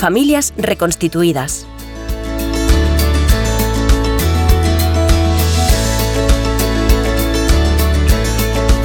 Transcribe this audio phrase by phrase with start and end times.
[0.00, 1.66] Familias reconstituidas.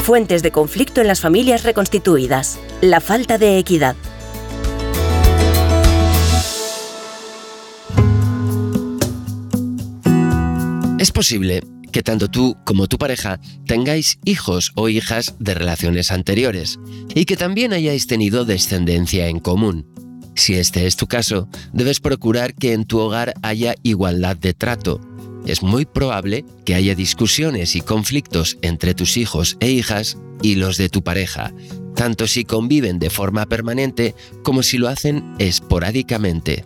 [0.03, 2.59] Fuentes de conflicto en las familias reconstituidas.
[2.81, 3.95] La falta de equidad.
[10.99, 11.63] Es posible
[11.93, 16.77] que tanto tú como tu pareja tengáis hijos o hijas de relaciones anteriores
[17.15, 19.95] y que también hayáis tenido descendencia en común.
[20.35, 24.99] Si este es tu caso, debes procurar que en tu hogar haya igualdad de trato
[25.45, 30.77] es muy probable que haya discusiones y conflictos entre tus hijos e hijas y los
[30.77, 31.53] de tu pareja,
[31.95, 36.63] tanto si conviven de forma permanente como si lo hacen esporádicamente.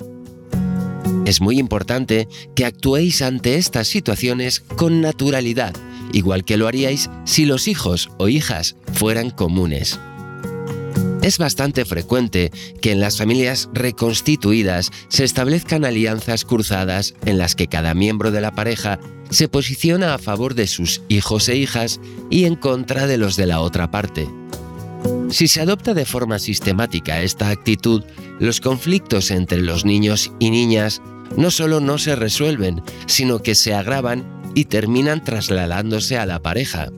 [1.25, 5.75] Es muy importante que actuéis ante estas situaciones con naturalidad,
[6.13, 9.99] igual que lo haríais si los hijos o hijas fueran comunes.
[11.21, 17.67] Es bastante frecuente que en las familias reconstituidas se establezcan alianzas cruzadas en las que
[17.67, 22.45] cada miembro de la pareja se posiciona a favor de sus hijos e hijas y
[22.45, 24.29] en contra de los de la otra parte.
[25.29, 28.03] Si se adopta de forma sistemática esta actitud,
[28.39, 31.01] los conflictos entre los niños y niñas
[31.35, 34.25] no solo no se resuelven, sino que se agravan
[34.55, 36.89] y terminan trasladándose a la pareja.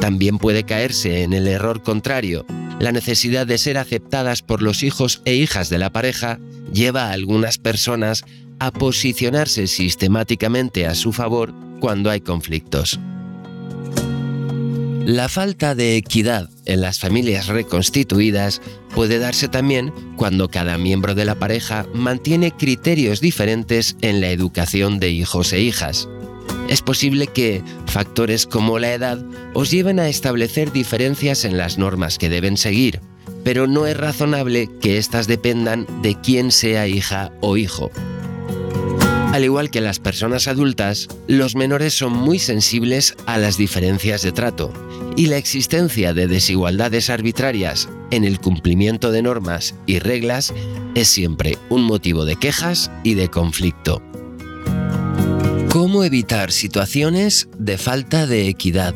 [0.00, 2.46] También puede caerse en el error contrario,
[2.80, 6.40] la necesidad de ser aceptadas por los hijos e hijas de la pareja
[6.72, 8.24] lleva a algunas personas
[8.58, 12.98] a posicionarse sistemáticamente a su favor cuando hay conflictos.
[15.04, 18.62] La falta de equidad en las familias reconstituidas
[18.94, 25.00] puede darse también cuando cada miembro de la pareja mantiene criterios diferentes en la educación
[25.00, 26.08] de hijos e hijas.
[26.70, 29.18] Es posible que factores como la edad
[29.54, 33.00] os lleven a establecer diferencias en las normas que deben seguir,
[33.42, 37.90] pero no es razonable que éstas dependan de quién sea hija o hijo.
[39.32, 44.30] Al igual que las personas adultas, los menores son muy sensibles a las diferencias de
[44.30, 44.72] trato
[45.16, 50.54] y la existencia de desigualdades arbitrarias en el cumplimiento de normas y reglas
[50.94, 54.00] es siempre un motivo de quejas y de conflicto.
[55.90, 58.94] ¿Cómo evitar situaciones de falta de equidad?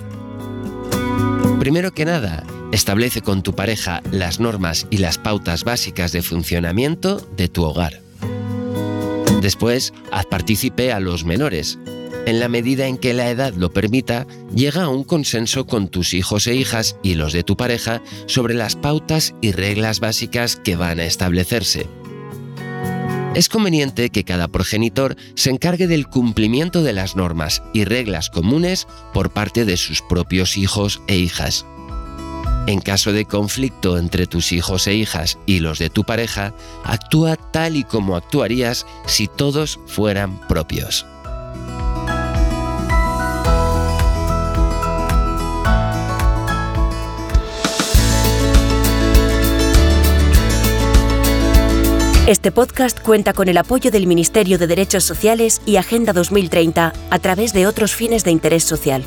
[1.59, 7.17] Primero que nada, establece con tu pareja las normas y las pautas básicas de funcionamiento
[7.37, 8.01] de tu hogar.
[9.43, 11.81] Después, haz partícipe a los menores.
[12.27, 16.15] En la medida en que la edad lo permita, llega a un consenso con tus
[16.15, 20.77] hijos e hijas y los de tu pareja sobre las pautas y reglas básicas que
[20.77, 21.89] van a establecerse
[23.35, 28.87] es conveniente que cada progenitor se encargue del cumplimiento de las normas y reglas comunes
[29.13, 31.67] por parte de sus propios hijos e hijas.
[32.67, 37.37] En caso de conflicto entre tus hijos e hijas y los de tu pareja, actúa
[37.37, 41.05] tal y como actuarías si todos fueran propios.
[52.27, 57.19] Este podcast cuenta con el apoyo del Ministerio de Derechos Sociales y Agenda 2030 a
[57.19, 59.05] través de otros fines de interés social.